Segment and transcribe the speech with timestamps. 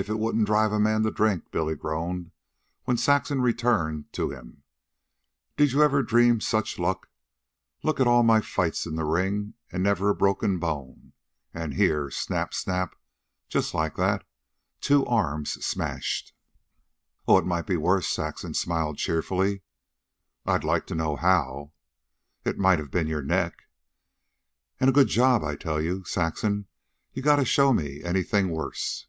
[0.00, 2.30] "If it wouldn't drive a man to drink," Billy groaned,
[2.84, 4.62] when Saxon returned to him.
[5.56, 7.08] "Did you ever dream such luck?
[7.82, 11.14] Look at all my fights in the ring, an' never a broken bone,
[11.52, 12.94] an' here, snap, snap,
[13.48, 14.24] just like that,
[14.80, 16.32] two arms smashed."
[17.26, 19.62] "Oh, it might be worse," Saxon smiled cheerfully.
[20.46, 21.72] "I'd like to know how.
[22.44, 23.64] "It might have been your neck."
[24.78, 25.42] "An' a good job.
[25.42, 26.68] I tell you, Saxon,
[27.14, 29.06] you gotta show me anything worse."